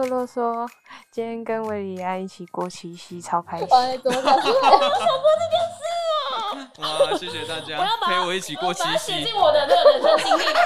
[0.00, 0.66] 不啰嗦，
[1.10, 3.68] 今天跟维里安一起过七夕，超开心。
[3.70, 4.30] 哎，怎么搞？
[4.32, 4.56] 我想过
[5.36, 5.82] 这件事
[6.30, 6.32] 哦。
[7.10, 7.76] 哇，谢谢大家
[8.06, 9.12] 陪我一起过七夕。
[9.12, 10.56] 写进我的那个人生经历里面。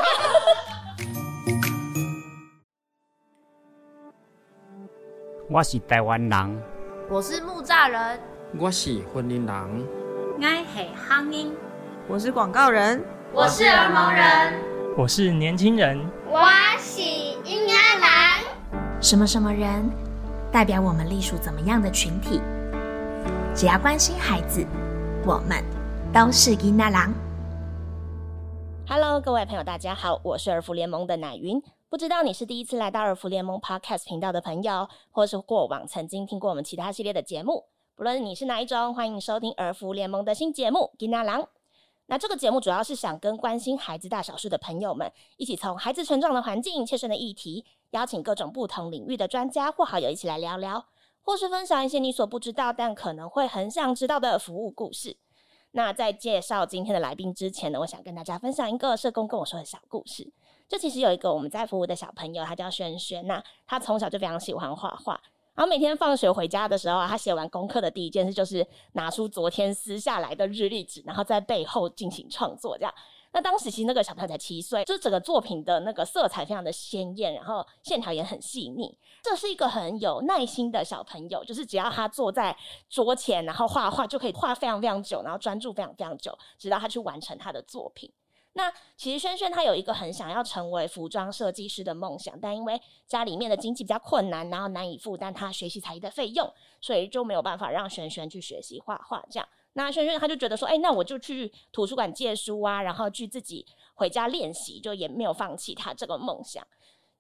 [5.50, 6.62] 我是台湾人，
[7.10, 8.20] 我是木栅人，
[8.56, 9.84] 我是婚姻人，
[10.38, 11.56] 我是乡音，
[12.06, 14.54] 我是广告人，我是儿蒙人，
[14.96, 16.40] 我是年轻人，我
[16.78, 17.33] 是。
[19.04, 19.86] 什么什么人
[20.50, 22.40] 代表我们隶属怎么样的群体？
[23.54, 24.66] 只要关心孩子，
[25.26, 25.62] 我们
[26.10, 27.12] 都是婴儿郎。
[28.88, 31.62] Hello，各位朋友，大家好，我是儿福联盟的奶云。
[31.90, 41.42] 不知道你是第一次来到儿福联盟 Podcast 频道的朋友，或是过往曾经听过我们其他系列的节目，不论你是哪一种，欢迎收听儿福联盟的新节目《吉娜郎》。
[42.06, 50.84] 那这个节目主要是想跟关心孩子大小事的朋友们，一起从孩子成长的环境、切身的议题，邀请各种不同领域的专家或好友一起来聊聊，
[51.22, 55.16] 或是分享一些你所不知道但可能会很想知道的服务故事。
[55.70, 60.32] 那在介绍今天的来宾之前呢，我想跟大家分享一个社工跟我说的小故事。
[60.68, 63.24] 就其实有一个我们在服务的小朋友，他叫轩轩。
[63.26, 65.20] 那他从小就非常喜欢画画，
[65.54, 72.76] 然后每天放学回家的时候啊，他写完功课的第一件事就是拿出昨天撕下来的日历纸，然后在背后进行创作。
[72.76, 72.94] 这样，
[73.34, 78.96] 那当时其实那个小朋友才七岁，就是整个作品的那个色彩非常的鲜艳，然后线条也很细腻。
[79.22, 82.56] 这是一个很有耐心的小朋友，就是只要他坐在
[82.88, 88.12] 桌前，然后画画就可以画非常非常久，然后专注非常非常久，直到他去完成他的作品。
[88.56, 96.48] 那其实轩轩他有一个很想要成为服装设计师的梦想，但因为家里面的经济比较困难，然后难以负担他学习才艺的费用，
[96.80, 99.20] 所以就没有办法让轩轩去学习画画。
[99.28, 106.66] 这样，那轩轩他就觉得说，哎，那我就去图书馆借书啊，然后去自己回家练习，就也没有放弃他这个梦想。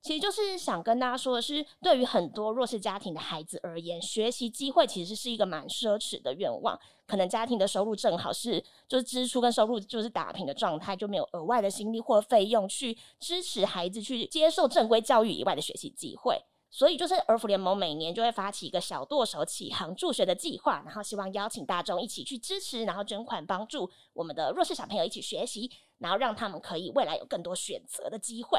[0.00, 6.78] 其实就是想跟大家说的是，对于很多弱势家庭的孩子而言，学习机会其实是一个蛮奢侈的愿望。
[7.06, 16.44] 可能家庭的收入正好是就是支出跟收入就是打平的状态，就没有额外的心力或费用去支持孩子去接受正规教育以外的学习机会。
[16.74, 28.58] 所以就是儿福联盟每年就会发起一个小剁手启航助学的计划，然后希望邀请大众一起去支持，然后捐款帮助我们的弱势小朋友一起学习，然后让他们可以未来有更多选择的机会。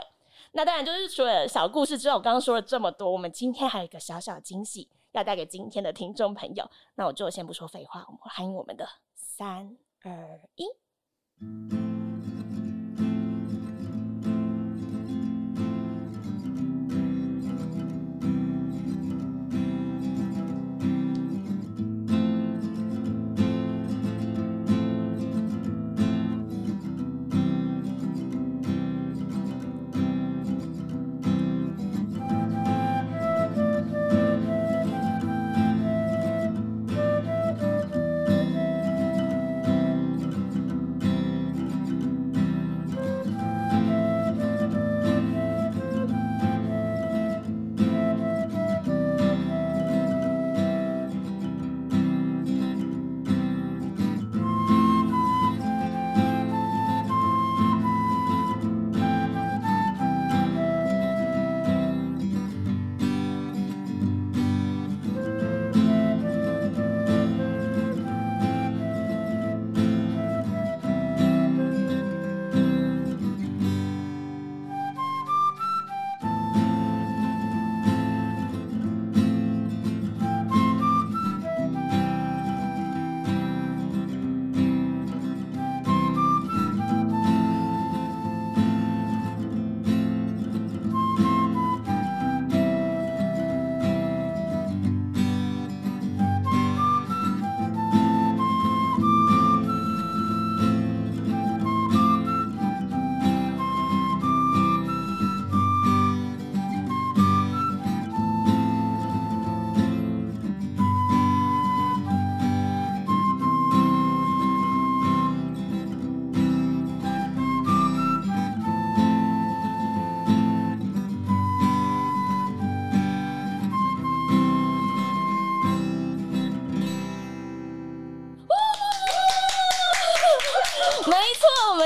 [0.54, 6.72] 那当然，就是除了小故事之外，我刚刚说了这么多，我们今天还有一个小小惊喜要带给今天的听众朋友。
[6.96, 11.95] 那我就先不说废话，我们欢迎我们的三二一。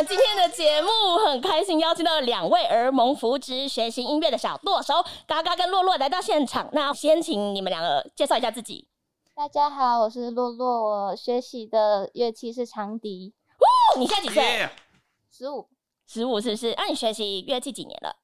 [0.04, 0.90] 今天的节目
[1.26, 4.94] 很开心，邀请到两位儿蒙扶植学习音乐的小舵手
[5.28, 6.70] 嘎嘎跟洛洛来到现场。
[6.72, 8.88] 那先请你们两个介绍一下自己。
[9.36, 13.34] 大家好，我是洛洛，我学习的乐器是长笛。
[13.58, 14.70] 哦，你现在几岁？
[15.32, 15.68] 十五，
[16.08, 16.74] 十五是不是？
[16.78, 18.16] 那你学习乐器几年了？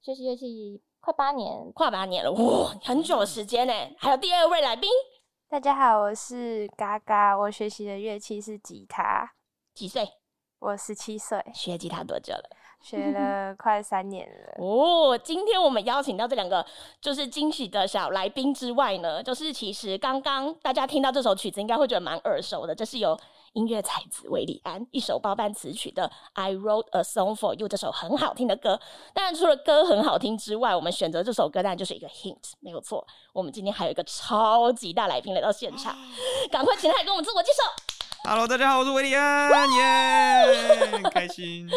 [0.00, 0.80] 学习乐器。
[1.00, 3.72] 快八年，快八年了，哇，很久的时间呢。
[3.98, 4.88] 还有第二位来宾，
[5.48, 9.32] 大家好，我是嘎嘎，我学习的乐器是吉他，
[9.74, 10.17] 几岁？
[10.60, 12.44] 我十七岁，学吉他多久了？
[12.80, 14.64] 学了快三年了。
[14.64, 16.64] 哦，今天我们邀请到这两个
[17.00, 23.18] 就是惊喜的小来宾之外呢，就是其实刚刚大家听到这首曲子，应该会觉得蛮耳熟的，这是由
[23.54, 28.78] 音乐才子韦礼安一手包办词曲的《I Wrote a Song for You》这首很好听的歌。
[29.12, 33.04] 当然，除了歌很好听之外，我们选择这首歌当然就是一个 hint，没有错。
[33.32, 35.96] 我们今天还有一个超级大来宾来到现场，
[36.50, 37.62] 赶快请他来跟我们自我介绍。
[38.24, 41.68] Hello，大家好，我是维里安，耶， 开心，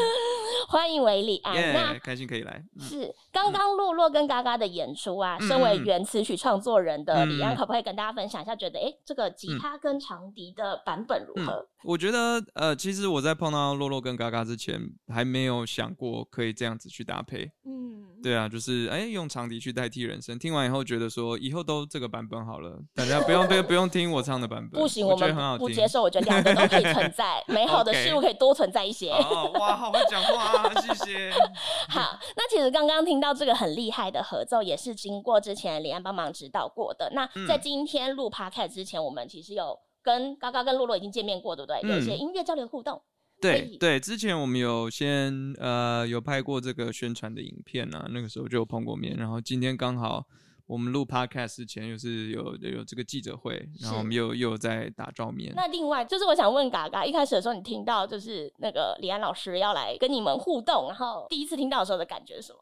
[0.68, 2.62] 欢迎维里安，耶，开心可以来。
[2.80, 8.56] 是刚刚洛洛跟嘎嘎的演出啊，身为原词曲创作人的李安，可不可以跟大家分享一下？
[8.56, 11.66] 觉得哎，这个吉他跟长笛的版本如何？
[11.84, 14.80] 我觉得呃，其实我在碰到洛洛跟嘎嘎之前，
[15.12, 17.52] 还没有想过可以这样子去搭配。
[17.66, 20.38] 嗯，对啊，就是哎，用长笛去代替人声。
[20.38, 24.78] 听完以后觉得说，以后都这个版本好了，大家不用不用不用听我唱的版本。
[24.80, 26.52] 不行，我们不接受，我觉得两个。
[26.52, 29.10] 都可以存在，美好的事物 可以多存在一些。
[29.10, 31.32] 哇，好会讲话，啊谢谢。
[31.90, 37.12] 好，那其实刚刚听到这个很厉害的合奏，也是经过之前李安帮忙指导过的。
[37.14, 41.82] 那在今天录 podcast 之前，我们其实有跟刚刚跟洛洛已经见面过，对不对？
[41.90, 43.02] 有一些音乐交流互动。
[43.42, 50.26] 对对，之前我们有先呃有拍过这个宣传的影片啊，那个时候就有碰过面，然后今天刚好。
[50.68, 55.52] 我们录 podcast 之前又是有有这个记者会，然后我们又又在打照面。
[55.54, 62.60] 那另外就是我想问嘎嘎，一开始的时候你听到就是那个李安老师要来跟你们互动，然后第一次听到的时候的感觉是什么？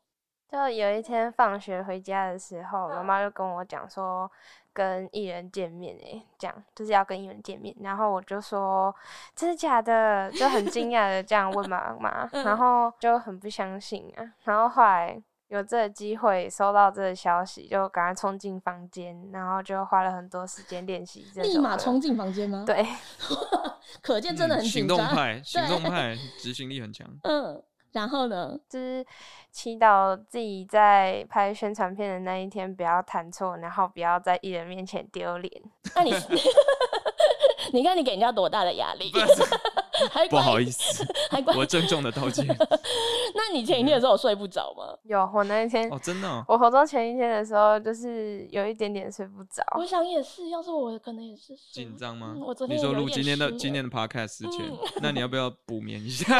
[0.52, 4.30] 就有一天放学回家的时候，妈妈就跟我讲说
[4.74, 8.94] 跟艺人见面哎，讲就是要跟艺人见面，然后我就说
[9.36, 15.22] 真的假的，就很惊讶的这样问妈妈， 然后就很不相信啊，然后后来。
[15.50, 21.26] 有这个机会收到这个消息，就赶快冲进房间，然后就花了很多时间练习。
[21.38, 22.64] 立马冲进房间吗？
[22.68, 22.86] 对，
[24.00, 27.08] 可见真的很行动派，行动 派，执行力很强。
[27.24, 27.60] 嗯，
[27.92, 29.06] 然后呢，就是
[29.52, 35.52] 祈祷自己在拍宣传片的那一天不要弹错，然后不要在艺人面前丢脸。
[35.96, 36.14] 那你，
[37.74, 39.12] 你看你给人家多大的压力？
[40.30, 41.06] 不好意思，
[41.58, 42.46] 我郑重的道歉。
[43.36, 44.96] 那你前一天的时候睡不着吗？
[45.04, 49.62] 有，我那一天哦，真的，我活动前一天的时候，就是有一点点睡不着。
[49.78, 52.34] 我想也是，要是我可能也是紧张吗？
[52.40, 54.66] 我昨天你说录今天的今天的 podcast 之前，
[55.02, 56.40] 那你要不要补眠一下？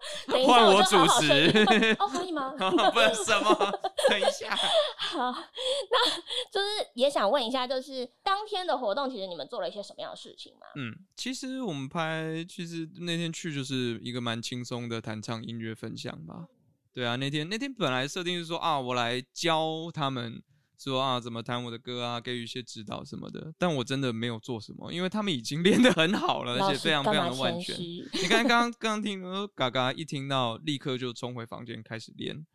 [0.46, 2.54] 换我主持哦，可以吗？
[2.58, 3.54] 不是什么，
[4.08, 4.54] 等一下。
[4.96, 6.10] 好，那
[6.50, 10.66] 就是也想问一下，就是当天的活动，其实你们做了一些什么样的事情吗？
[10.76, 16.46] 嗯，其实我们拍，其实那天去就是一个蛮轻松的弹唱音乐分享吧。
[16.92, 20.42] 对啊，那天那天本来设定是说啊，我来教他们
[20.78, 23.52] 说啊怎么弹我的歌啊，给予一些指导什么的。
[23.58, 27.76] 但我真的没有做什么，因为他们已经 练得很好了，而且非常非常的完全。
[27.78, 32.46] 你看刚 刚刚听说嘎嘎一听到，立刻就冲回房间开始练。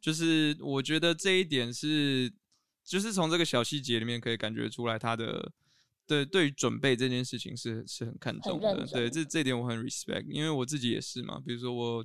[0.00, 2.32] 就是我觉得这一点是，
[2.84, 5.52] 就是从这个小细节里面可以感觉出来，他的
[6.06, 8.86] 对对于准备这件事情是是很看重的。
[8.86, 11.38] 对，这这点我很 respect，因为我自己也是嘛。
[11.44, 12.04] 比如说我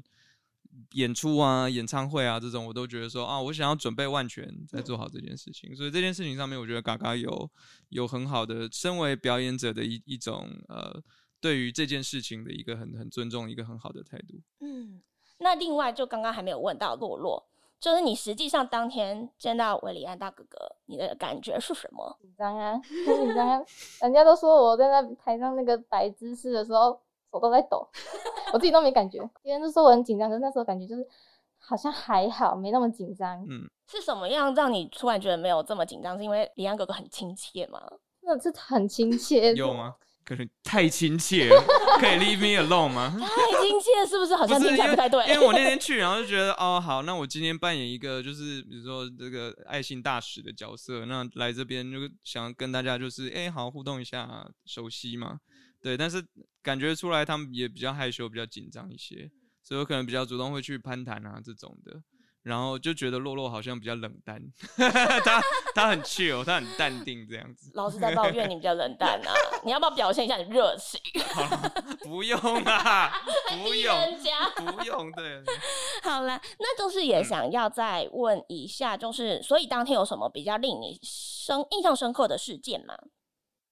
[0.93, 5.75] 演出啊、演唱会啊这种，我都觉得说啊，我想要准备万全再做好这件事情。
[5.75, 7.49] 所以这件事情上面，我觉得嘎嘎有
[7.89, 11.01] 有很好的身为表演者的一一种呃，
[11.39, 14.41] 对于这件事情的一个很很尊重、一个很好的态度。
[14.59, 15.01] 嗯，
[15.39, 17.47] 那另外就刚刚还没有问到洛洛。
[17.77, 22.17] 就是你实际上当天见到维里安大哥哥，你的感觉是什么？
[22.19, 23.65] 紧张啊， 紧张啊！
[24.01, 26.99] 人家都说我在那台上那个摆姿势的时候
[27.39, 27.87] 手都在抖，
[28.53, 29.19] 我自己都没感觉。
[29.43, 31.05] 别人都说我很紧张，可是那时候感觉就是
[31.57, 33.45] 好像还好，没那么紧张。
[33.49, 36.17] 嗯，是什么样让你突然觉得没有这么紧张？
[36.17, 37.81] 是因为李安哥哥很亲切吗？
[38.21, 39.93] 那是很亲切， 有吗？
[40.23, 41.63] 可能太亲切了，
[42.01, 43.15] 可以 leave me alone 吗？
[43.15, 44.35] 太亲切是不是？
[44.35, 45.23] 好像听起来不太对。
[45.27, 55.37] 因为我那天去，然后就觉得哦，好，那我今天扮演一个就是比如说这个爱心大使的角色，那来这边就想跟大家就是哎，好互动一下，熟悉嘛，
[55.85, 55.95] 对。
[55.95, 56.25] 但是
[56.63, 59.29] 感觉出来他们也比较害羞，比较紧张一些，
[59.61, 62.01] 所以我可能比较主动会去攀谈啊这种的。
[62.41, 64.39] 然后就觉得洛洛好像比较冷淡，
[64.77, 65.41] 他
[65.73, 67.71] 他很 chill，他很淡定这样子。
[67.73, 69.33] 老师在抱怨你比较冷淡啊，
[69.65, 71.01] 你要不要表现一下你热情？
[72.05, 73.11] 不用啊，
[73.49, 73.95] 不用，
[74.57, 75.41] 不用，对。
[76.03, 82.93] 好啦，那就是也想要再问一下，就是所以当天有什么比较令你深印象深刻的事件吗？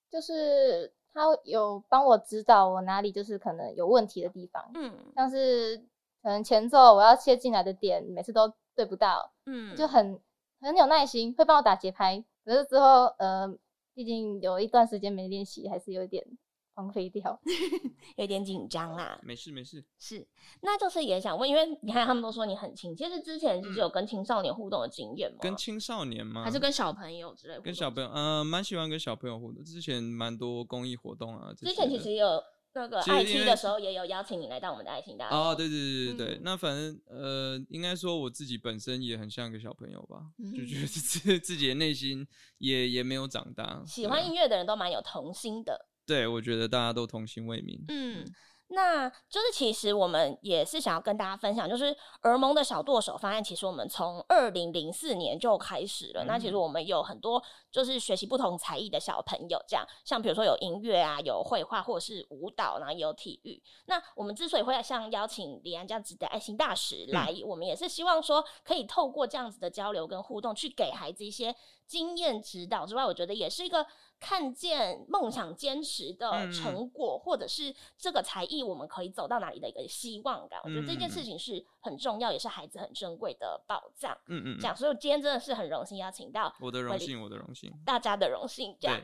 [0.09, 5.77] 就是他有帮我指导我哪里就是可能有问题的地方，嗯，像是
[6.21, 8.53] 可能前奏我要切进来的点，每次都。
[8.75, 10.19] 对不到，嗯，就很
[10.59, 12.25] 很有耐心，会帮我打节拍。
[12.43, 13.47] 可是之后，呃，
[13.93, 16.25] 毕竟有一段时间没练习，还是有点
[16.73, 17.39] 荒废掉，
[18.17, 19.19] 有点紧张啦。
[19.23, 20.27] 没事没事，是，
[20.61, 25.37] 那就是也想问，因为你看他们都说你很亲，其实之前是有跟青少年互动的经验吗？
[25.41, 26.43] 跟青少年吗？
[26.43, 27.59] 还是跟小朋友之类？
[27.59, 29.63] 跟小朋友，呃，蛮喜欢跟小朋友互动。
[29.63, 31.53] 之前蛮多公益活动啊。
[31.53, 32.41] 之前其实有。
[32.75, 40.23] 那个爱听的时候也有邀请你来到我们的爱情大哦，对对对对对，那反正呃，应该说我自己本身也很像个小朋友吧，
[40.57, 42.27] 就觉得自 自己的内心
[42.57, 43.83] 也也没有长大。
[43.85, 47.83] 喜欢音乐的人都蛮有童心的，对我觉得大家都童心未泯。
[47.87, 48.25] 嗯。
[48.69, 53.43] 那就是其实我们也是想要跟大家分享，就是儿萌的小剁手方案。
[53.43, 56.23] 其实我们从二零零四年就开始了。
[56.25, 63.61] 那其实我们有很多就是学习不同才艺的小朋友，这样像比如说有音乐啊，有绘画或者是舞蹈，然后也有体育。
[63.85, 71.53] 那我们之所以会像邀请李安这样子的爱心大使来，我们也是希望说可以透过这样子的交流跟互动，去给孩子一些
[71.87, 73.85] 经验指导之外，我觉得也是一个。
[74.19, 80.61] 看见梦想坚持的成果，或者是这个才艺，我们可以走到哪里的一个希望感。
[80.63, 84.17] 我觉得这件事情是很重要，也是孩子很珍贵的宝藏。
[84.27, 88.77] 嗯嗯，这样，所以今天真的是很荣幸邀请到我的荣幸，我的荣幸，大家的荣幸。
[88.79, 88.97] 这样，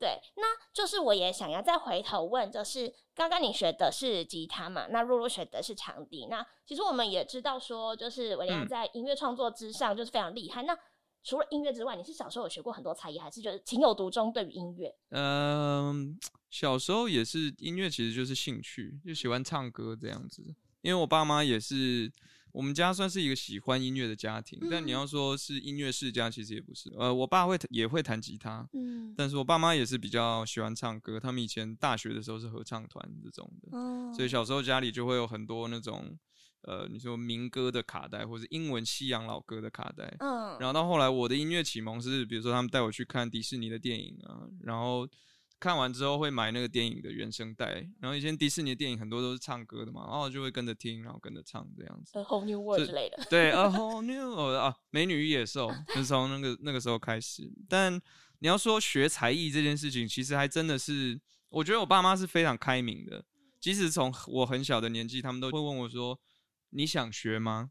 [0.00, 4.88] 对，那就是我也想要再回头问，就是刚刚你学的是吉他嘛？
[4.88, 6.26] 那露露学的是长笛。
[6.26, 10.64] 那其实我们也知道说，就是维良在音乐创作之上就是非常厉害。
[10.64, 10.76] 那
[11.24, 14.94] 除了音乐之外，你是小时候有学过很多才艺，还是觉得情有独钟对于音乐？
[15.08, 16.18] 嗯，
[16.50, 20.44] 小时候也是音乐，其实就是兴趣，就喜欢唱歌这样子。
[20.82, 22.12] 因为我爸妈也是，
[22.52, 24.60] 我们家算是一个喜欢音乐的家庭。
[24.70, 26.92] 但你要说是音乐世家，其实也不是。
[26.98, 31.18] 呃，我爸会也会弹吉他，嗯，但是我爸妈也是比较喜欢唱歌。
[31.18, 36.18] 他们以前大学的时候是合唱团这种的，所以小时候家里就会有很多那种。
[36.66, 45.06] 呃，你说民歌的卡带，或是英文西洋老歌的卡带，嗯，然后到后来我的音乐启蒙是，比如说他们带我去看迪士尼的电影啊，然后
[45.60, 52.18] 看完之后会买那个电影的原声带，然后以前迪士尼的电影很多都是唱歌的嘛，然后就会跟着听，然后跟着唱这样子。
[52.18, 53.22] A whole new world 之类的。
[53.28, 57.52] 对，A whole new world 啊，美女与野兽，是从那个那个时候开始。
[57.68, 57.92] 但
[58.38, 63.24] 你要说学才艺这件事情，其实还真的是，我觉得我爸妈是非常开明的，
[63.60, 66.18] 即使从我很小的年纪，他们都会问我说。
[66.74, 67.70] 你想学吗？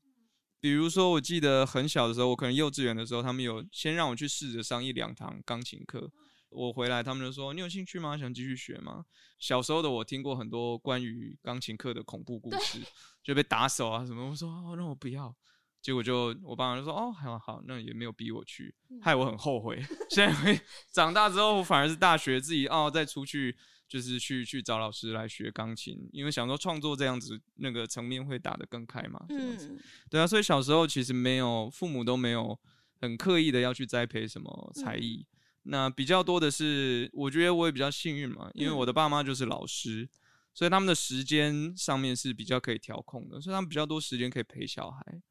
[0.61, 6.09] 比如说，我记得很小的时候，我可能幼稚园的时候，他们有先让我去试着上一两堂钢琴课。
[6.49, 8.17] 我回来，他们就说：“你有兴趣吗？
[8.17, 9.03] 想继续学吗？”
[9.39, 12.79] 小时候的我听过很多关于钢琴课的恐怖故事，
[13.21, 14.29] 就被打手啊什么。
[14.29, 15.35] 我说：“哦，那我不要。”
[15.81, 19.83] 结果就我爸妈就说：“哦，好好，那也没有逼我去，害我很后悔。
[20.09, 20.61] 现在
[20.93, 23.57] 长大之后，反而是大学自己哦再出去。”
[23.93, 29.23] 就是去去找老师来学钢琴，因为想说创作这样子那个层面会打得更开嘛。
[29.29, 32.59] 嗯，对啊，所以小时候其实没有父母都没有
[32.99, 35.23] 很刻意的要去栽培什么才艺，
[35.61, 40.09] 那比较多的是，我觉得我也比较幸运嘛，因为我的爸妈就是老师，
[40.55, 45.21] 所以他们的时间上面是比较可以调控的，所以他们比较多时间可以陪小孩，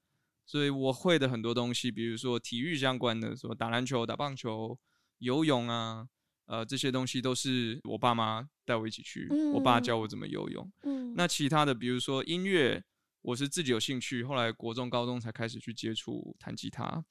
[0.46, 4.78] 所以我会的很多东西，比如说体育相关的，什么打篮球、打棒球、
[5.18, 6.06] 游泳啊。
[6.52, 10.70] 呃，这些东西都是我爸妈带我一起去，我爸教我怎么游泳。
[10.82, 12.84] 嗯，那其他的，比如说音乐，
[13.22, 17.02] 我是自己有兴趣，后来国中、高中才开始去接触弹吉他。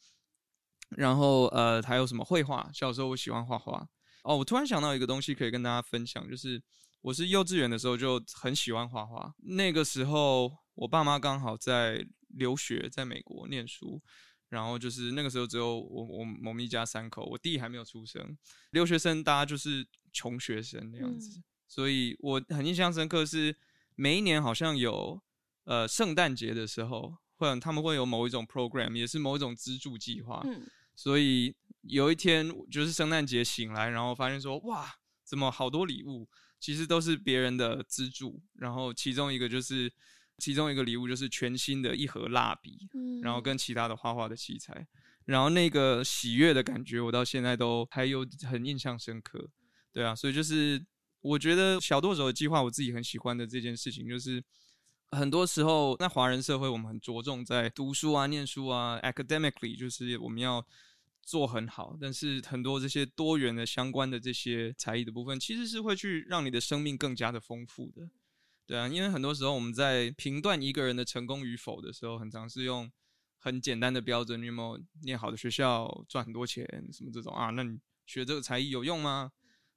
[0.89, 2.69] 然后呃，还有什么绘画？
[2.71, 3.89] 小时候我喜欢画画。
[4.23, 6.61] 哦，我突然想到一个东西可以跟大家分享，就是
[7.01, 9.33] 我是幼稚园的时候就很喜欢画画。
[9.39, 13.99] 那个时候我爸妈刚好在留学，在美国念书。
[14.51, 18.37] 然后就是那个时候只有我我我们一家三口，我弟还没有出生，
[18.71, 23.55] 留学生大家就是穷学生那样子，所以我很印象深刻是
[23.95, 25.21] 每一年好像有
[25.63, 30.45] 呃圣诞节的时候，或者他们会有某一种 program，也是某一种资助计划，
[30.93, 34.93] 所以有一天就是圣诞节醒来，然后发现说哇，
[35.23, 36.27] 怎么好多礼物，
[36.59, 39.89] 其实都是别人的资助，然后其中一个就是。
[40.41, 44.87] 其中一个礼物就是全新的一盒蜡笔，嗯然后跟其他的画画的器材，
[45.25, 49.47] 然后那个喜悦的感觉，我到现在都还有很印象深刻。
[49.93, 50.83] 对啊，所以就是
[51.21, 54.43] 我觉得小剁手的计划，我自己很喜欢的这件事情，就是
[55.11, 60.65] 很多时候在华人社会，我们很着重在读书啊、念书啊，academically，就是我们要
[61.23, 68.09] 做很好，但是很多这些多元的相关的这些才艺的部分，其实是会去让你的生命更加的丰富的。
[68.71, 72.89] 对啊，因为很多时候我们在评断一个人的成功与否的时候，很常是用
[73.37, 77.49] 很简单的标准，你有没有念好的学校、赚很多钱什么这种啊？
[77.49, 79.29] 那你学这个才艺有用吗？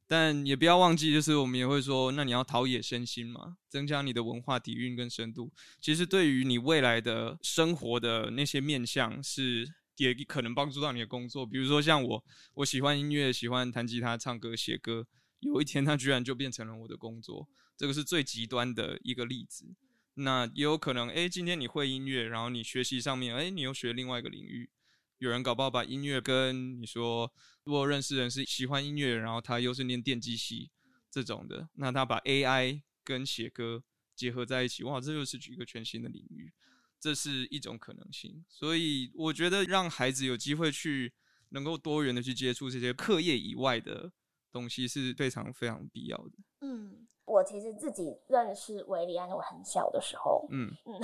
[0.07, 5.53] 但也不要忘记，就是我们也会说，那你要陶冶身心嘛，增加你的文化底蕴跟深度。
[5.81, 11.45] 其实对于你未来的生活的那些面向是也可能帮助到你的工作。
[11.45, 12.25] 比如说像我，
[12.55, 15.05] 我喜欢音乐，喜欢弹吉他、唱歌、写歌，
[15.41, 19.75] 有一天它居然就变成了我的工作，这个是最极端的一个例子。
[20.15, 24.71] 那也有可能，哎，今天你会音乐，然后你学习上面，哎，你又学另外一个领域。
[25.19, 27.33] 有人搞不好把音乐跟你说，
[27.65, 30.71] 如果认识人是喜欢音乐，然后他又是念电机系
[31.11, 33.83] 这种的，那他把 AI 跟写歌
[34.15, 36.53] 结合在一起，哇，这又是一个全新的领域，
[37.01, 38.45] 这是一种可能性。
[38.49, 41.13] 所以我觉得让孩子有机会去
[41.49, 44.13] 能够多元的去接触这些课业以外的
[44.53, 46.33] 东西是非常非常必要的。
[46.61, 47.09] 嗯。
[47.27, 51.01] 我其实自己认识维里安，我很小的时候，嗯嗯，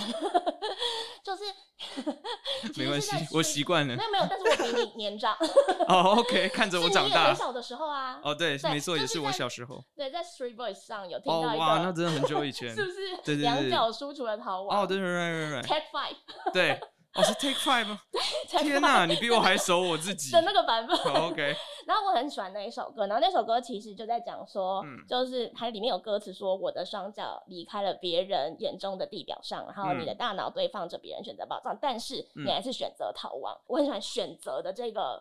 [1.24, 1.44] 就是
[2.76, 3.96] 没关系，我习惯了。
[3.96, 5.34] 没有没有，但是我比你年长。
[5.88, 7.28] 哦，OK，看着我长大。
[7.28, 8.20] 很小的时候啊。
[8.22, 9.82] 哦，对，没错，也是我小时候。
[9.96, 13.16] 对，在 Three Boys 上有听到一个，哇，那真的很久以前， 是不是？
[13.24, 14.82] 对对对，两脚输出的逃亡。
[14.82, 16.52] 哦，对对对对对，Take Five。
[16.52, 16.80] 对。
[17.14, 18.00] 哦，是 Take Five 吗？
[18.46, 20.96] 天哪，你比我还熟我自己 的那个版本。
[20.96, 21.56] OK。
[21.86, 33.58] 然后我很喜欢那一首歌，然后那首歌其实就在讲说，就是它里面有歌词说，我的双脚离开了别人眼中的地表上，然后你的大脑堆放着别人选择宝藏，但是你还是选择逃亡。
[33.66, 35.20] 我很喜欢选择的这个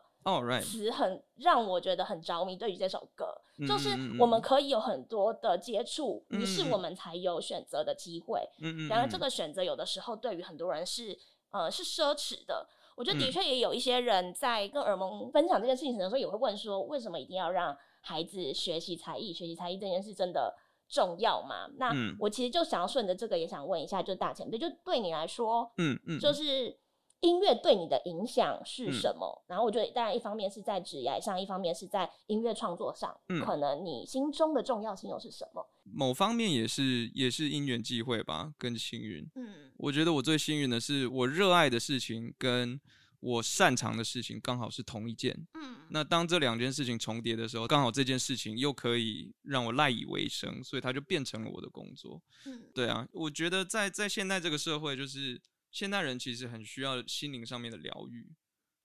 [0.61, 2.55] 词，很让我觉得很着迷。
[2.55, 3.33] 对于这首歌，
[3.67, 8.47] 就是我们可以有很多的接触，于是我们才有选择的机会。
[8.61, 8.87] 嗯嗯。
[8.89, 11.17] 然而这个选择有的时候对于很多人是。
[11.51, 12.67] 呃，是奢侈的。
[12.95, 19.33] 我觉得的确也有一些人在跟耳蒙分享这件事情的时候，也会问说，为什么一定要让孩子学习才艺？
[19.33, 20.55] 学习才艺这件事真的
[20.87, 21.67] 重要吗？
[21.77, 26.78] 那我其实就想要顺着这个，也想问一下，就大前辈，就对你来说，嗯嗯，就是。
[27.21, 29.43] 音乐对你的影响是什么？
[29.47, 33.13] 然后我觉得，当然一方面是在职业上，一方面是在音乐创作上，
[33.45, 35.67] 可能你心中的重要性又是什么？
[35.83, 39.27] 某方面也是也是因缘际会吧，更幸运。
[39.35, 42.79] 嗯，我觉得我最幸运的是，我热爱的事情跟
[43.19, 45.35] 我擅长的事情刚好是同一件。
[45.55, 52.21] 嗯，那当这两件事情重叠的时候，刚好这件事情又可以让我赖以为生，所以它就变成了我的工作。
[52.45, 55.41] 嗯，对啊，我觉得在在现在这个社会，就是。
[55.71, 58.35] 现代人其实很需要心灵上面的疗愈。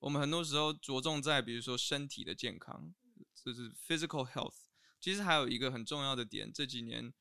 [0.00, 2.94] 我们很多时候着重在，比如说身体的健康，
[3.42, 4.54] 就是 physical health。
[5.00, 7.12] 其实还有一个很重要的点，这几年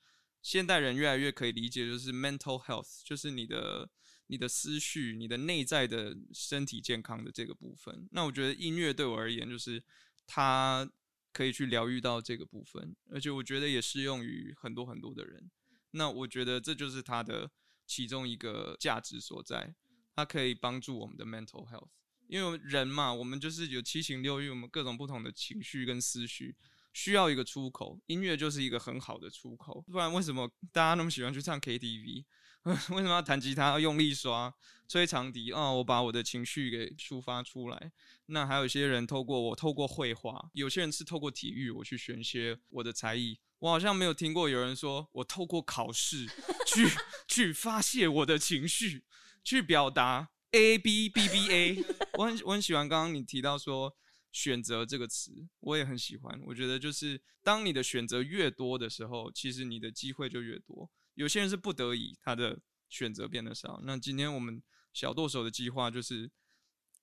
[0.41, 3.89] 现代人越来越可以理解，就是 mental health，就是你的
[4.27, 8.07] 你的思绪、你的内在的身体健康的这个部分。
[8.11, 9.81] 那我觉得音乐对我而言，就是
[10.27, 10.89] 它
[11.31, 15.49] 可以去疗愈到这个部分，而且我觉得也适用于很多很多的人。
[15.91, 17.49] 那我觉得这就是它的。
[17.85, 19.75] 其中一个价值所在，
[20.15, 21.89] 它可以帮助我们的 mental health，
[22.27, 26.55] 因为人嘛，我们就是有七情六欲，我们各种不同的情绪跟思绪，
[26.93, 29.83] 需要一个出口，音乐就是一个很好的出口。
[29.91, 32.25] 不然为什么大家那么喜欢去唱 KTV？
[32.63, 34.53] 为什么要弹吉他、要用力刷、
[34.87, 35.51] 吹长笛？
[35.51, 37.91] 哦，我把我的情绪给抒发出来。
[38.27, 43.37] 那还有一些人透过我，透过绘画，有些人是透过体育，我去宣泄我的才艺。
[43.63, 46.27] 我好像没有听过有人说我透过考试
[46.67, 46.85] 去
[47.29, 49.05] 去发泄我的情绪，
[49.41, 51.85] 去表达 A B B B A。
[52.19, 53.95] 我很我很喜欢刚刚你提到说
[54.33, 56.37] 选择这个词，我也很喜欢。
[56.45, 60.91] 我觉得就是当你的选择越多的时候，其实你的机会就越多。
[61.13, 63.79] 有些人是不得已，他的选择变得少。
[63.85, 66.29] 那今天我们小剁手的计划就是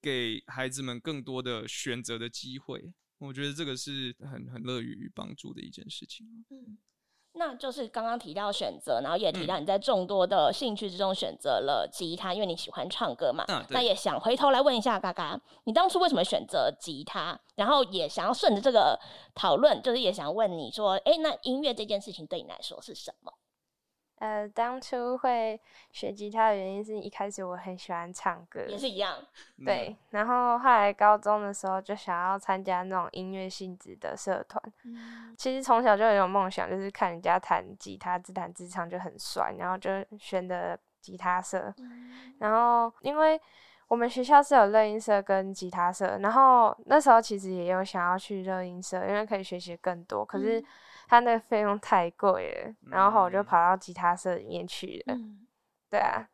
[0.03, 2.93] 给孩子们更多的选择的机会。
[3.21, 6.27] 我觉得这个是很很乐于帮助的一件事情。
[6.51, 6.79] 嗯，
[7.35, 13.45] 那就是刚刚提到选择，然后也提到你在众多的兴趣之中选择了吉他，因为你喜欢唱歌嘛。
[13.49, 17.39] 嗯，那也想回头来问一下嘎嘎，你当初为什么选择吉他？
[17.57, 18.99] 然后也想要顺着这个
[19.35, 23.33] 讨论，就是也想问你说，哎，那音乐这件事情对你来说是什么？
[24.21, 25.59] 呃，当初会
[25.93, 29.17] 学吉他的原因是一开始我很喜欢唱歌，也是一样。
[29.65, 34.63] 对，然后后来高中的时候就想要参加那种音乐性质的社团。
[35.39, 41.75] 其实从小就有梦想，就是看人家弹吉他自弹自唱就很帅，然后就选的吉他社。
[42.41, 43.41] 然后因为
[43.89, 50.23] 我们学校是有乐音社跟吉他社，然后那时候其实也有想要去乐音社，因为可以学习更多。
[50.23, 50.63] 可是
[51.11, 55.15] 他那个费用太贵了，然后我就跑到吉他社里面去了。
[55.91, 56.25] 对啊，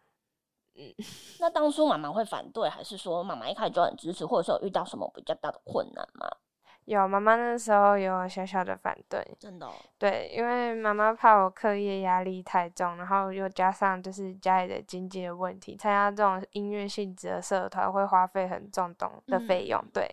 [0.74, 0.94] 嗯，
[1.40, 6.28] 那当初妈妈会反对，还是说妈妈一开始就很支持，或者说有遇到什么比较大的困难吗？
[6.86, 9.68] 有妈妈那时候有小小的反对，真的。
[9.98, 19.84] 对，因为妈妈怕我课业压力太重，然后又加上就是家里的经济的问题，参加这种音乐性质的社团会花费很重东的费用。
[19.92, 20.08] 对，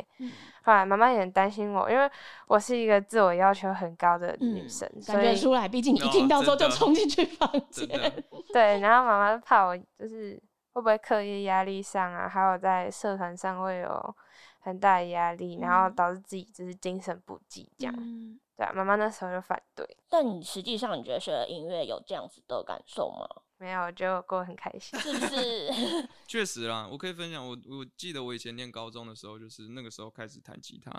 [0.64, 2.10] 后来妈妈也很担心我，因为
[2.48, 7.88] 我是一个自我要求很高的女生，感觉出来，毕竟你一听到之后就冲进去房 间。
[8.52, 10.42] 对，然后妈妈怕我就是
[10.74, 14.16] 会不会课业压力上啊，还有在社团上会有
[14.64, 17.94] 很大的压力，然后导致自己就是精神不济这样。
[17.98, 23.28] 嗯对啊，妈妈那时候就反对，但你实际上你觉得学了音乐有这样子的感受吗？
[23.58, 24.98] 没有就过得很开心。
[25.00, 26.08] 是不是？
[26.28, 30.92] 确实啦，我可以分享，我我记得我以前念高中的时候，就是那个时候开始弹吉他，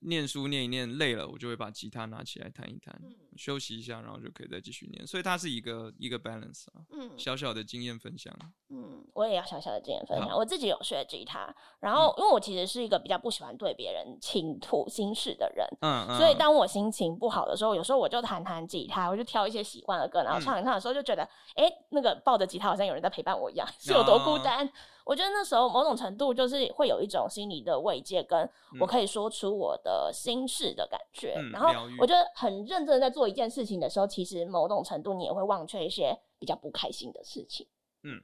[0.00, 2.96] 念书念一念累了，我就会把吉他拿起来弹一弹，
[3.36, 5.06] 休息一下，然后就可以再继续念。
[5.06, 8.32] 所以它是一个一个 balance 啊，嗯小小的经验分享。
[8.68, 10.36] 嗯，我也要小小的经验分享。
[10.36, 24.70] 我自己有学吉他，然后因为我其实是一个比较不喜欢对别人倾吐心事的人，嗯嗯，所以当我心情不好的时候，有时候我就弹弹吉他，我就挑一些习惯的歌，然后嗯唱一唱的时候，就觉得，哎、那个抱着吉他好像有人在陪伴我一样， 是有多孤哦单。
[25.08, 28.38] 我觉得那时候某种程度就是会有一种心理的慰藉，跟
[28.78, 31.32] 我嗯可以说出我的心事的感觉。
[31.34, 37.66] 嗯然后我觉得很认真的在做一件事情的时候，其实某种程度你也会忘却一些比较不开心的事情。
[38.02, 38.22] 嗯，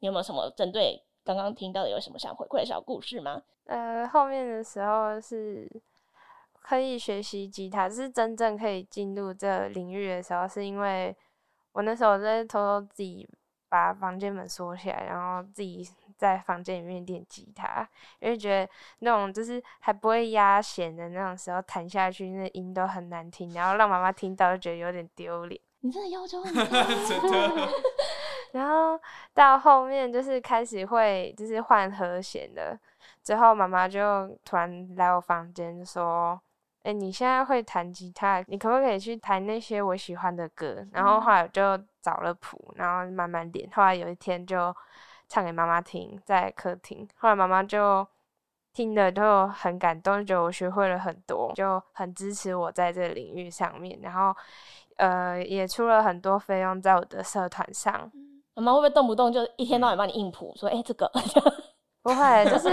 [0.00, 3.40] 你有没有什么针对刚刚听到的有什么想回馈的小故事吗？
[3.66, 5.70] 呃，后面的时候是
[6.60, 11.16] 可以学习吉他，是真正可以进入这领域的时候，是因为
[11.70, 13.28] 我那时候在偷偷自己
[13.68, 17.88] 把房间门锁起来，然后自己在房间里面练吉他，
[18.20, 25.60] 因为觉得那种就是还不会压弦的那种时候弹下去，那音都很难听，然后让妈妈听到就觉得有点丢脸。
[25.80, 27.68] 你真的要求很 真的，
[28.52, 28.98] 然后
[29.34, 32.76] 到后面就是开始会就是换和弦的，
[33.22, 36.40] 之后妈妈就突然来我房间说
[36.82, 43.68] ：“哎、你现在会弹吉他，你可不可以去弹那些我喜欢的歌？”然后后来我就找了谱，然后慢慢练。
[43.72, 44.74] 后来有一天就
[45.28, 47.08] 唱给妈妈听，在客厅。
[47.16, 48.06] 后来妈妈就
[48.72, 53.98] 听了就很感动，就觉得我学会了很多，就很支持我在这个领域上面。
[54.02, 54.34] 然后
[54.96, 58.10] 呃，也出了很多费用在我的社团上。
[58.54, 61.10] 妈妈会不会动不动就一天到晚帮你硬谱，说哎、这个
[62.02, 62.68] 不会，就是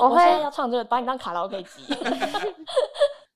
[0.00, 1.86] 我会要唱这个，把你当卡拉 OK 机。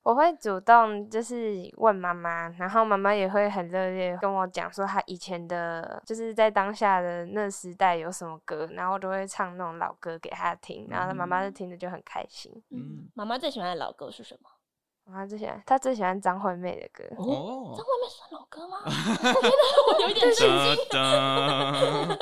[0.03, 12.51] 我会主动就是问妈妈，然后妈妈也会很热烈跟我讲说她以前的，就是在当下的那时代有什么歌，然后我都会唱那种老歌给她听，然后她妈妈就听着就很开心。
[12.71, 14.49] 嗯，妈妈最喜欢的老歌是什么？
[15.11, 17.03] 妈妈最喜欢，他最喜欢张惠妹的歌。
[17.17, 18.77] 哦张，惠妹算老歌吗？
[18.87, 20.85] 我觉得，我有一点震惊。
[20.89, 22.17] 哒哒，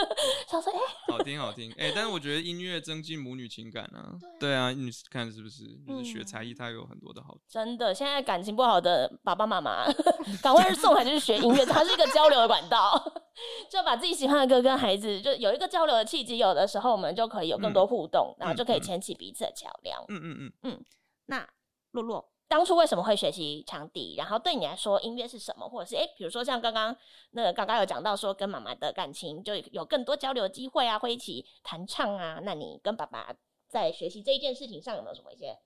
[0.47, 5.65] 想说，哎、好听好听，哎、但是我觉得音乐增进母女情感啊，对啊，你看是不是？
[5.87, 7.41] 就是学才艺，它有很多的好处。
[7.47, 9.85] 真的，现在感情不好的爸爸妈妈，
[10.41, 12.99] 赶快送孩子去学音乐，它是一个交流的管道，
[13.69, 20.03] 就把自己喜欢的歌跟孩子就有一个交流的契机，有的时候我们就可以有更多互动，然后就可以嗯牵起彼此的桥梁。
[20.07, 20.85] 嗯嗯嗯嗯，
[21.27, 21.47] 那
[21.91, 24.15] 洛洛当初为什么会学习长笛？
[24.17, 25.69] 然后对你来说，音乐是什么？
[25.69, 26.93] 或者是哎，诶比如说像刚刚
[27.31, 32.41] 那个刚刚有讲到说跟妈妈的感情就有更多交流机会啊，会一起弹唱啊。
[32.43, 33.33] 那你跟爸爸
[33.67, 35.59] 在学习这一件事情上有没有什么一些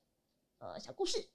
[0.59, 1.29] 呃小故事？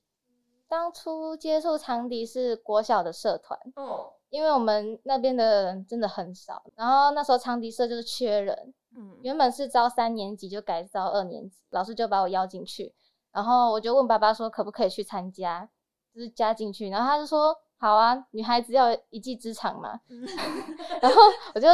[0.69, 12.95] 当初接触长笛是国小的社团，嗯，因为我们那边的人真的很少，然后那时候长笛社就是缺人，嗯原本是招三年级就改招二年级，老师就把我邀进去，
[13.33, 15.69] 然后我就问爸爸说可不可以去参加，
[16.15, 20.01] 就是加进去，然后他就说好啊，女孩子要一技之长嘛，
[21.01, 21.21] 然后
[21.55, 21.69] 我就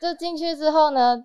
[0.00, 1.24] 就进去之后呢，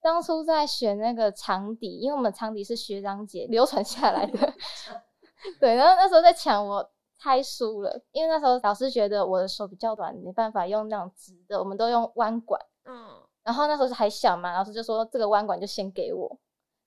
[0.00, 4.52] 当初在选那个长笛，因为我们长笛是学长姐流传下来的，
[5.58, 6.90] 对，然后那时候在抢我。
[7.22, 12.58] 猜输了，因为那时候老师觉得我的手比较短，没办法用那种直的，我们都用弯管。
[12.86, 13.10] 嗯，
[13.42, 16.38] 然后那时候还小嘛，老师就说这个弯管就先给我，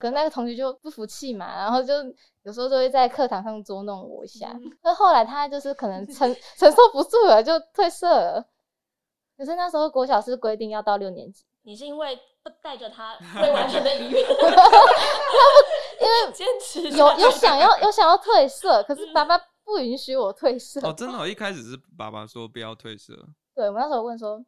[0.04, 1.94] 可能那个同学就不服气嘛，然后就
[2.42, 4.54] 有时候就会在课堂上捉弄我一下。
[4.84, 8.46] 那、后来他就是可能承 承受不住了，就退社了。
[9.34, 20.86] 可是那时候国小是规定要到六年级，你是因为不带着他 未完成的遗愿，因为坚持有有想要有想要退社，可是爸爸不允许我退社。
[20.86, 23.14] 哦，真的、哦，一开始是爸爸说不要退社，
[23.54, 24.44] 对我那时候问说，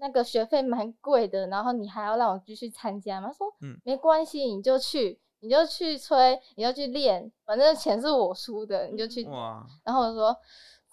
[0.00, 3.28] 那个学费蛮贵的，然后你还要让我继续参加吗？
[3.28, 9.24] 他说，嗯没关系，你就去，你就去吹，你就去练，反正钱是我出的，你就去。
[9.26, 10.36] 哇，然后我说，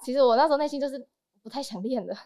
[0.03, 1.07] 其实我那时候内心就是
[1.41, 2.15] 不太想练的。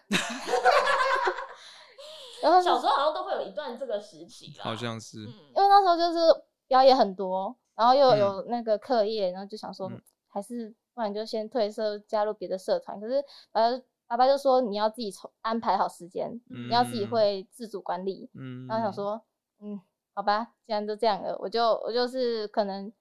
[2.42, 6.18] 然后小时候好像都会有一段这个时期啦，好像是，嗯因为那时候就是
[6.66, 10.00] 表演很多，然后又嗯有那个课业，然后就想说，嗯
[10.32, 12.98] 还是不然就先退社，加入别的社团。
[12.98, 17.08] 可是呃，爸爸就说你要自己筹安排好时间，你要自己嗯。
[17.10, 18.28] 会自主管理。
[18.34, 19.22] 嗯，然后想说，
[19.60, 19.80] 嗯，
[20.14, 22.92] 好吧，既然都这样了，我就我就是可能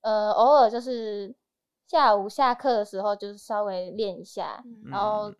[0.00, 1.32] 呃偶尔就是
[1.86, 5.32] 下午下课的时候，就是稍微练一下，嗯然后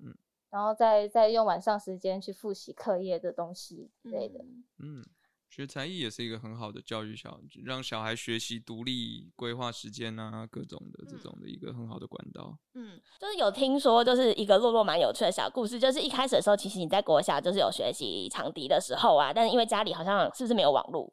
[0.48, 4.44] 然后再再用晚上时间去复习课业的东西之类的。
[4.78, 5.04] 嗯，
[5.50, 12.56] 学才艺也是一个很好的教育小，让小孩学习独立规划时间啊，各种的这种的一个很好的管道。
[12.74, 21.12] 嗯，就是有听说，就是一个落落蛮有趣的小故事，就是一开始的时候，其实你在国小就是有学习长笛的时候啊，但是因为家里好像是不是没有网络，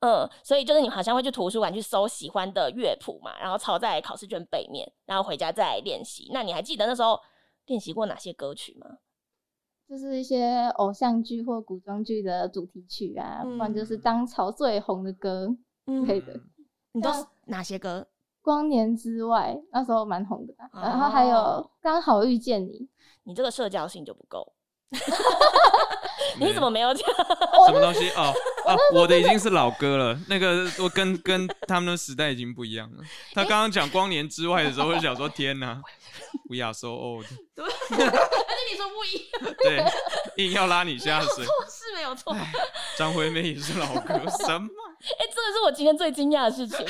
[0.00, 6.30] 嗯，所以就是你好像会去图书馆去搜喜欢的乐谱嘛，然后抄在考试卷背面，然后回家再练习。
[6.32, 7.20] 那你还记得那时候
[7.66, 8.86] 练习过哪些歌曲吗？
[9.88, 15.54] 就是一些偶像剧或古装剧的主题曲啊，不然就是当朝最红的歌
[15.86, 16.40] 之类的。
[16.92, 18.06] 你都是哪些歌？
[18.40, 20.54] 光年之外，那时候蛮红的。
[20.72, 22.88] 然后还有刚好遇见你。
[23.24, 24.52] 你这个社交性就不够。
[26.40, 27.06] 你怎么没有讲？
[27.66, 28.10] 什么东西？
[28.16, 28.32] 哦
[28.66, 30.18] 哦，我的已经是老歌了。
[30.28, 33.02] 那个 我跟跟他们的时代已经不一样了。
[33.32, 35.80] 他刚刚讲光年之外的时候，我就想说天哪，
[36.48, 37.26] We are so old。
[37.54, 39.54] 对， 而且你说不一样。
[39.62, 39.84] 对，
[40.44, 41.44] 硬要拉你下水。
[41.44, 42.34] 是没有错。
[42.96, 44.14] 张惠妹也是老歌，
[44.46, 44.68] 什么？
[45.18, 46.86] 哎，这个是我今天最惊讶的事情。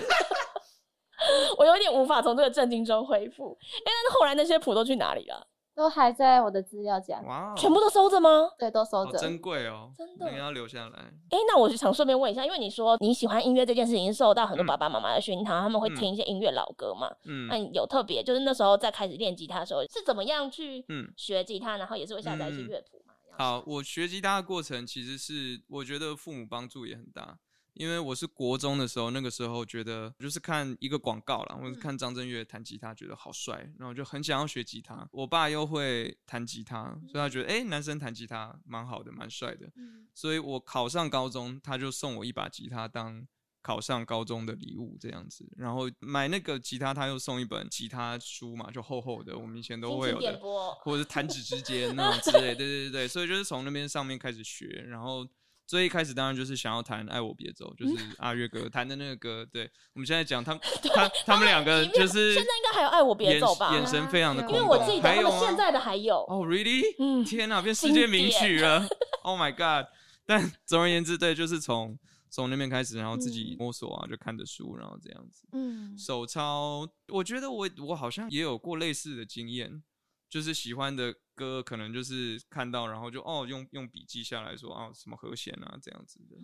[1.58, 3.56] 我有点无法从这个震惊中恢复。
[3.60, 5.46] 哎，但是后来那些谱都去哪里了？
[5.74, 8.48] 都还在我的资料夹，哇，全部都收着吗？
[8.58, 10.98] 对，都收着，珍贵哦，真的，你要留下来。
[11.30, 17.10] 哎，那我就想顺便问一下，因为你说你喜欢音乐这件事情，受到很多爸爸妈妈的熏陶，他们会听一些音乐老歌嘛？
[17.24, 23.14] 嗯，那你有特别，就是那时候在开始练吉他的时候，是怎么样去嗯学吉他，然后也是会下载一些乐谱嘛？
[23.36, 27.36] 好，我学吉他的过程其实是我觉得父母帮助也很大。
[27.74, 35.06] 因为我是国中的时候，那个时候觉得就是看一个广告啦，或者看张震岳弹吉他，觉得好帅，然后就很想要学吉他。
[35.10, 39.68] 我爸又会弹吉他，所以他觉得哎，男生弹吉他蛮好的，蛮帅的。
[40.14, 43.26] 所以我考上高中，他就送我一把吉他当
[43.60, 45.44] 考上高中的礼物这样子。
[45.56, 50.38] 然后买那个吉他，他又送一本吉他书嘛，就厚厚的，我们以前都会有的，
[50.84, 52.54] 或者是弹指之间那 种之类。
[52.54, 55.26] 对对对对，所以就是从那边上面开始学，然后。
[55.66, 59.46] 最一开始当然就是想要弹《爱我别走》，就是阿月哥弹的那个歌。
[59.50, 60.54] 对，我们现在讲他
[60.94, 63.74] 他他们两个就是现在应该还有《爱我别走》吧？
[63.74, 64.42] 眼神非常的。
[64.48, 66.82] 因为我自己还有现在的还有哦，Really？
[66.98, 68.86] 嗯，天哪，变世界名曲了！
[69.24, 69.90] Oh my God！
[70.26, 71.98] 但 总而言之，对，就是从
[72.28, 75.48] 从那边开始，然后自己摸索啊，就看着书，然后这样子。
[75.52, 79.82] 嗯，手抄，我觉得我我好像也有过类似的经验。
[80.28, 86.36] 就是喜欢的歌，可能就是看到，然后就哦，用用笔记下来说哦，什么和弦啊，这样子的。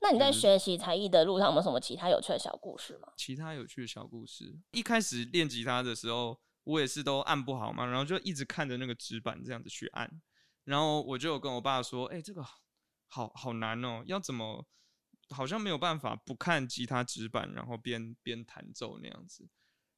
[0.00, 3.08] 那你在学习才艺的路上，有没有什么其他有趣的小故事吗？
[3.16, 10.20] 其他有趣的小故事，一开始练吉他的时候，我也是都按不好嘛，然后就一直看着那个纸板这样子去按，
[10.64, 12.44] 然后我就有跟我爸说，哎，这个
[13.06, 14.66] 好好难哦，要怎么
[15.30, 19.48] 好像没有办法不看吉他纸板，然后边边弹奏那样子。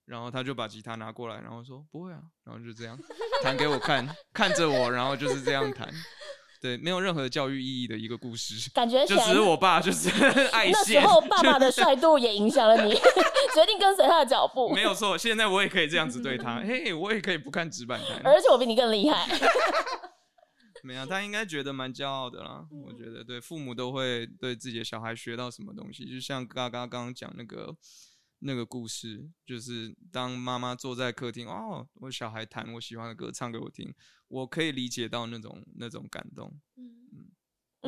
[0.07, 2.97] 然后他就把吉他拿过来，然后说不会啊，然后就这样
[3.43, 5.93] 弹给我看，看着我，然后就是这样弹，
[6.61, 10.09] 对，没有任何教育意义的一个故事，感觉就只是我爸就是
[10.53, 12.95] 爱那时候爸爸的帅度也影响了你，
[13.53, 14.73] 决定跟随他的脚步。
[14.73, 19.27] 没有错，现在我也可以这样子对他，嘿，我也可以不看纸板弹，而且我比你更厉害。
[20.85, 22.65] 没有，他应该觉得蛮骄傲的啦。
[22.71, 27.75] 我觉得对父母都会对自己的小孩学到什么东西，就像嘎嘎刚刚讲那个。
[28.41, 33.93] 那个故事就是，当妈妈坐在客厅，哦，我小孩弹我喜欢的歌，唱给我听，
[34.29, 36.53] 我可以理解到那种那种感动。
[36.77, 37.33] 嗯嗯。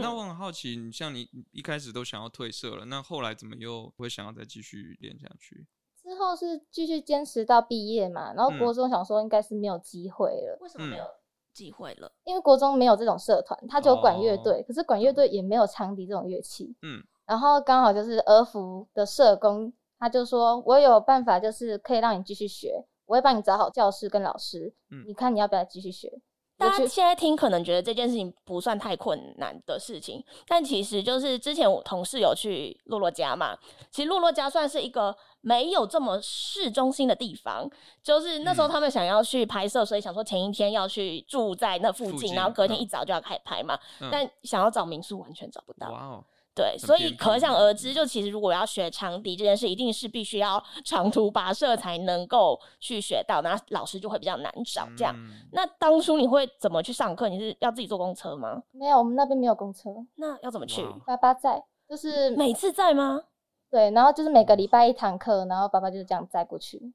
[0.00, 5.66] 那我很好奇，你像你一开始都想要退社了，那后来怎么又会想要再继续练下去？
[6.02, 10.58] 之后是继续坚持到毕业嘛，然后国中想说应该是没有机会了。
[10.62, 11.04] 为什么没有
[11.52, 12.10] 机会了？
[12.24, 16.74] 因为国中没有这种社团，他就有管乐队，可是管乐队也没有长笛这种乐器。
[16.80, 17.04] 嗯。
[17.26, 19.70] 然后刚好就是儿福的社工。
[19.98, 24.74] 他就说：“我有办法，就是可以让你继续学，我会帮你找好教室跟老师。
[24.90, 26.20] 嗯，你看你要不要继续学？”
[26.58, 33.56] 大家现在听可能觉得这件事情不算太困难的事情，但其实就是之前我同事有去洛洛家嘛，
[33.92, 37.70] 其实洛洛家算是一个没有这么市中心的地方，
[38.02, 43.78] 就是那时候他们想要去拍摄，所以想说前一天要去住在那附近，然后隔天一早就要开拍嘛，
[44.10, 45.92] 但想要找民宿完全找不到。
[45.92, 46.24] 哇哦！
[46.58, 54.88] 对，所以可想而知，就其实如果要学长笛这件事，一定是必须要长途跋涉才能够去学到，那老师就会比较难找。
[54.96, 55.14] 这样，
[55.52, 57.28] 那当初你会怎么去上课？
[57.28, 58.60] 你是要自己坐公车吗？
[58.72, 59.88] 没有，我们那边没有公车。
[60.16, 60.84] 那要怎么去？
[61.06, 63.22] 爸爸在，就是每次在吗？
[63.70, 66.92] 对，然后就是每个礼拜一堂课，然后爸爸就是这样载过去，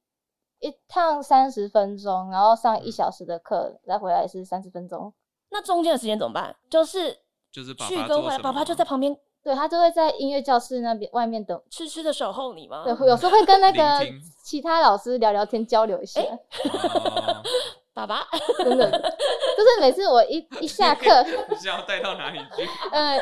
[0.60, 5.14] 一趟三十分钟，然后上一小时的课，再回来是三十分钟。
[5.52, 6.54] 那中间的时间怎么办？
[6.70, 7.18] 就是
[7.50, 9.18] 就是去跟回来，爸爸就在旁边。
[9.44, 12.84] 对他就会在音乐教室那边外面等，痴痴的守候你吗？
[12.86, 14.00] 对，有时候会跟那个
[14.44, 16.22] 其他老师聊聊天，交流一下。
[17.94, 18.28] 爸爸，
[18.58, 21.24] 真的，就是每次我一一下课，
[21.56, 22.68] 是要带到哪里去？
[22.92, 23.16] 呃，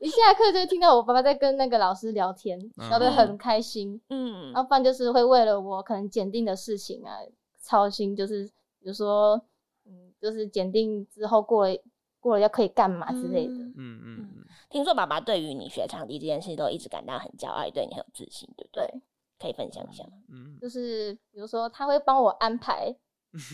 [0.00, 2.58] 一下课就会听到我爸爸在跟那个老师聊天，
[2.88, 4.00] 聊得很开心。
[4.08, 7.12] 嗯，然后不然就是会为了我可能检定的事情啊
[7.60, 8.44] 操心，就是
[8.80, 9.38] 比如说，
[9.84, 11.74] 嗯，就是检定之后过了
[12.20, 13.52] 过了要可以干嘛之类的。
[13.52, 18.86] 嗯嗯听说爸爸对于你学场地这件事都一直感到很骄傲，也对你很有自信，对不对？
[18.86, 19.00] 对，
[19.38, 20.10] 可以分享一下吗？
[20.32, 22.94] 嗯，就是比如说他会帮我安排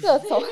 [0.02, 0.42] 各种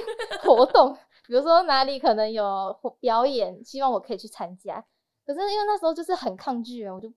[0.42, 0.96] 活动，
[1.26, 4.82] 比如说哪里可能有表演，希望我可以去参加。
[5.26, 7.08] 可是因为那时候就是很抗拒啊，我就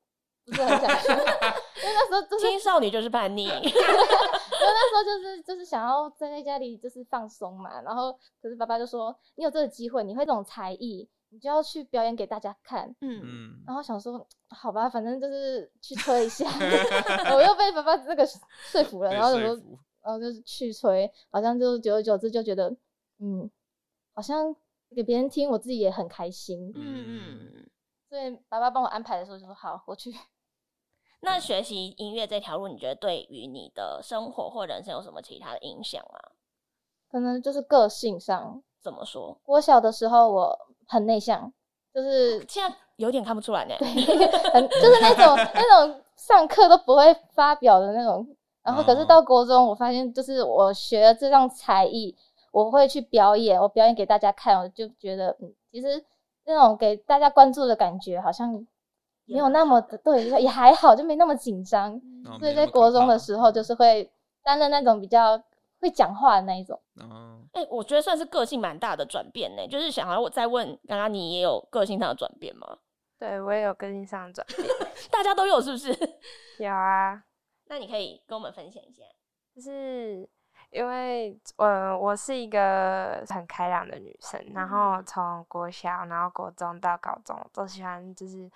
[0.46, 3.48] 不是很想去， 因为那时候就是青少女就是叛逆，
[4.70, 12.88] 那时候就是就是想要待在家里就是放松嘛，然后可是爸爸就说你有这个机会，你会这种才艺，你就要去表演给大家看。
[13.02, 16.46] 嗯，嗯，然后想说好吧，反正就是去吹一下，
[17.36, 19.64] 我又被爸爸这个说服了，然后有时候说
[20.04, 22.76] 然后就是去吹，好像就久而久之就觉得
[23.20, 23.50] 嗯，
[24.14, 24.56] 好像
[24.96, 26.72] 给别人听，我自己也很开心。
[26.76, 27.70] 嗯嗯。
[28.10, 30.14] 所以爸爸帮我安排的时候就说好，我去。
[31.20, 36.20] 那学习音乐这条路，你觉得对于你的生活或人生有什么其他的影响吗？
[37.10, 39.38] 可能就是个性上，怎么说？
[39.46, 41.52] 我小的时候我很内向，
[41.94, 43.74] 就是现在有点看不出来呢。
[43.80, 48.28] 很就是那种 那种上课都不会发表的那种。
[48.62, 52.14] 然后可是到国中，我发现就是我学了这项才艺，
[52.52, 56.04] 我会去表演，我表演给大家看，我就觉得嗯，其实
[56.46, 58.68] 那种给大家关注的感觉好像
[59.28, 61.94] 没有那么的对，也还好，就没那么紧张。
[62.26, 64.10] 哦所以在国中的时候，就是会
[64.44, 65.42] 担任那种比较
[65.80, 66.80] 会讲话的那一种。
[67.00, 69.68] 哦，哎、欸，我觉得算是个性蛮大的转变呢。
[69.68, 72.78] 就是想要我再问，刚刚你也有个性上的转变吗？
[73.20, 74.68] 对我也有个性上的转变，
[75.12, 75.92] 大家都有是不是？
[76.60, 77.24] 有啊。
[77.70, 79.04] 那你可以跟我们分享一下，
[79.54, 80.28] 就是
[80.72, 81.66] 因为我
[82.00, 88.50] 我是一个很开朗的女生，然后从国小，然后国中到高中都喜欢就是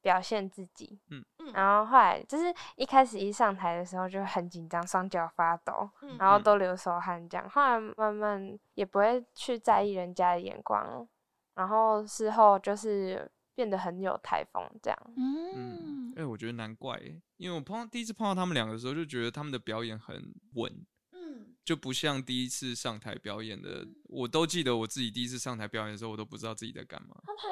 [0.00, 1.24] 表现自己，嗯。
[1.52, 2.44] 然后后来就是
[2.76, 11.06] 一开始一上台的时候就很紧张，双脚发抖，嗯然后都流手汗这样，后来慢慢也不会去在意人家的眼光，
[11.54, 27.16] 然后事后就是变得很有台风这样，嗯，哎、欸，我觉得难怪、欸，因为我碰到第一次碰到他们两个的时候，就觉得他们的表演很稳，嗯，就不像第一次上台表演的，我都记得我自己第一次上台表演的时候，我都不知道自己在干嘛。
[27.24, 27.42] 他拍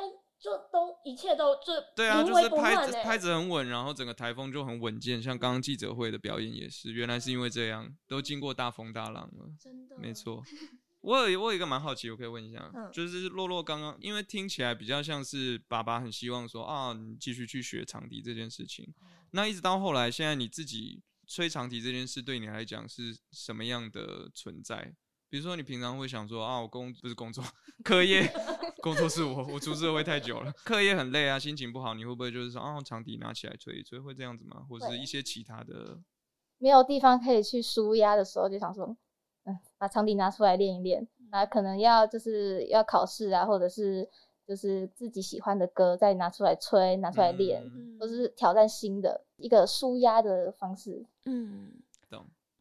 [0.40, 10.42] 就都一切都就对啊，就是拍欸子拍子很稳，然后整个台风就很稳健，像刚刚记者会的表演也是，原来是因为这样，都经过大风大浪了，真的，没错。
[11.00, 18.92] 我有我有一个蛮好奇，我可以问一下，嗯、就是洛洛刚刚，因为听起来比较像是爸爸很希望说啊，你继续去学长笛这件事情。
[19.30, 24.92] 那一直到后来，现在你自己吹长笛这件事，对你来讲是什么样的存在？
[25.30, 27.44] 比如说，你平常会想说啊，我工不是工作，
[27.84, 28.22] 课业
[28.82, 34.64] 工作是我，我出社会太久了，课业很累啊，心情不好，你会不会就是说啊，长笛拿起来吹一吹，会这样子吗？
[34.68, 35.98] 或者是一些其他的？
[36.58, 38.96] 没有地方可以去舒压的时候，就想说。
[39.44, 44.06] 嗯，把长笛拿出来练一练，那可能要就是要考试啊，或者是
[44.46, 51.02] 就是自己喜欢的歌再拿出来吹，拿出来练，嗯、或是挑战新的一个舒压的方式。
[51.24, 51.87] 嗯，懂。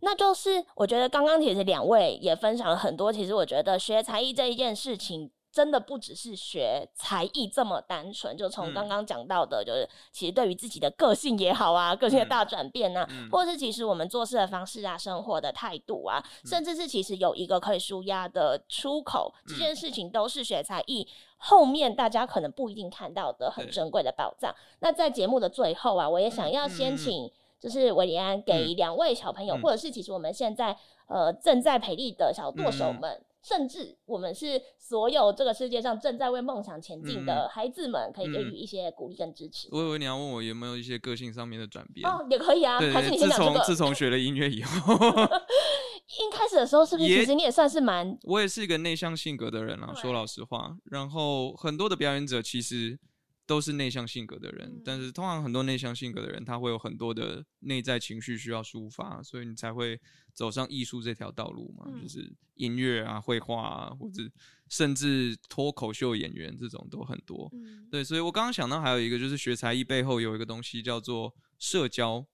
[0.01, 5.31] 那就是我觉得刚刚其实两位也分享了很多，其实我觉得学才艺这一件事情。
[5.49, 19.75] 真的不只是学才艺这么单纯，就从刚刚讲到的，就是其实对于自己的个性也好啊，个性的大转变啊，嗯、或者是其实我们做事的方式啊，生活的态度啊，嗯、甚至是其实有一个可以舒压的出口，嗯、这件。
[19.75, 21.07] 事情都是学才艺
[21.37, 24.53] 后面大家可能不一定看到的很珍贵的宝藏。
[24.81, 33.21] 那在节目的最后啊，我也想要先请就是韦里安给两位小朋友，嗯、或者是其实我们现在呃正在培力的小舵手嗯们。
[33.43, 39.69] 甚至我们是所有这个世界上正在为梦想前进嗯的孩子们，可以给予一些鼓励跟支持。
[39.71, 42.77] 我以为你要问我有没有一些个性上面的转变哦，也可以啊。
[42.77, 43.59] 对还是你先讲这个？
[43.59, 48.17] 自从自从学了音乐以后， 一开始的时候是不是其实你也算是蛮……
[48.23, 50.75] 我也是一个内向性格的人啊，说老实话。
[50.91, 52.99] 然后很多的表演者其实
[53.47, 59.99] 都是内向性格的人，嗯、但是通常很多内向性格的人，他会有很多的内在情绪需要抒发，所以你才会
[60.33, 64.21] 走上艺术这条道路嘛，嗯、就是音乐啊、绘画啊，或者
[64.69, 67.49] 甚至脱口秀演员这种都很多。
[67.53, 72.27] 嗯、对，所以我刚刚想到还有一个，就是学才艺背后有一个东西叫做社交。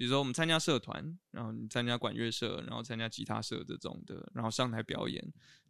[0.00, 5.22] 比如说我们参加社团，然后你参加管乐社，然后参加吉他社这种的，然后上台表演。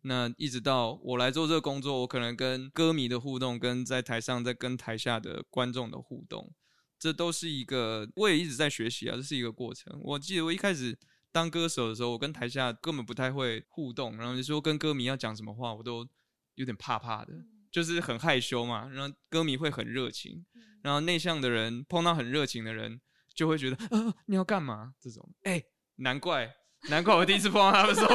[0.02, 6.54] 那一直到我来做这个工作，我可能跟歌迷的互动，跟在台上在跟台下的观众的互动，
[6.96, 10.00] 这都是一个我也一直在学习啊，这是一个过程。
[10.00, 10.96] 我记得我一开始
[11.32, 16.06] 当歌手的时候，我跟台下根本不太会互动，然后就说跟歌迷要讲什么话，我都
[16.54, 17.32] 有点怕怕的。
[17.72, 20.46] 就是很害羞嘛，然后歌迷会很热情，
[20.82, 23.00] 然后内向的人碰到很热情的人，
[23.40, 24.92] 就会觉得啊你要干嘛？
[25.00, 25.62] 这种哎、
[25.96, 26.54] 难怪
[26.90, 28.14] 难怪我第一次碰到他们时候，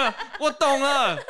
[0.40, 1.14] 我懂了。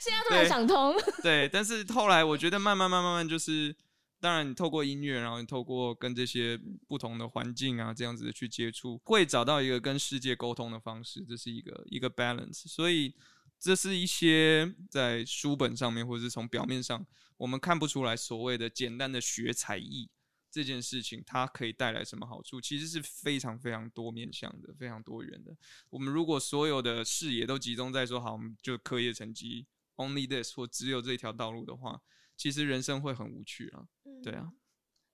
[0.00, 3.72] 现在突然想通， 对，但是后来我觉得慢慢慢慢慢就是，
[4.20, 12.66] 当然你透过音乐，然后你透过跟这些不同的环境啊这样子的去接触，会找到一个跟世界沟通的方式，这是一个一个 balance。
[12.66, 13.14] 所以
[13.60, 17.06] 这是一些在书本上面或者是从表面上
[17.36, 20.10] 我们看不出来所谓的简单的学才艺
[20.50, 25.56] 这件事情，它可以带来什么好处，其实是非常非常多面向的，非常多元的。
[25.90, 32.00] 我们如果所有的视野都集中在说好，我们就课业成绩 only this 或只有这条道路的话，
[32.36, 33.84] 其实人生会很无趣啊。
[34.22, 34.50] 对啊，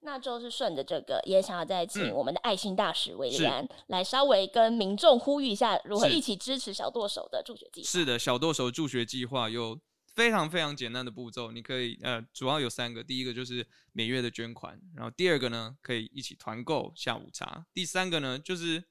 [0.01, 7.87] 那就是顺着这个，也想要再请嗯我们的爱心大使韦是礼安来稍微跟民众呼吁一下，如何一起支持小剁手的助学计划。
[7.87, 9.81] 是的，小剁手助学计划有
[10.15, 18.85] 非常非常简单的步骤，你可以呃，主要有三个，第一个就是每月的捐款，然后第二个呢可以一起团购下午茶，第三个呢就是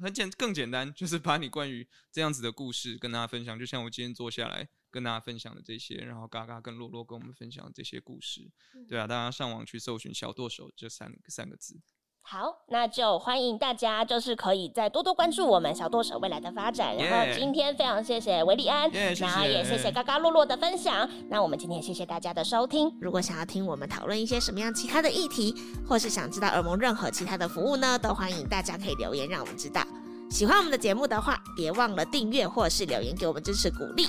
[0.00, 8.50] 很简更简单，就是把你关于这样子的故事跟大家分享，就像我今天坐下来跟大家分享的这些，然后嘎嘎跟洛洛跟我们分享这些故事，
[8.88, 11.80] 对啊，大家上网去搜寻“小剁手”这三三个字。
[12.22, 16.96] 好，那就欢迎大家，就是可以再多多关注我们小剁手未来的发展。
[16.96, 21.10] 然后今天非常谢谢维利安 Yeah，谢谢然后也谢谢嘎嘎洛洛的分享。
[21.28, 22.96] 那我们今天也谢谢大家的收听。
[23.00, 25.52] 如果想要听我们讨论一些什么样其他的议题，
[25.88, 29.82] 或是想知道耳盟任何其他的服务呢，都欢迎大家可以留言让我们知道。
[30.30, 34.08] 喜欢我们的节目的话，别忘了订阅或是留言给我们支持鼓励。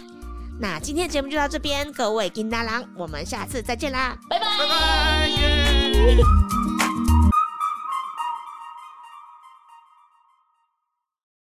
[0.59, 4.45] 那今天的节目就到这边，各位金大郎，我们下次再见啦，拜拜。
[4.59, 5.27] 拜拜。
[5.27, 6.17] 耶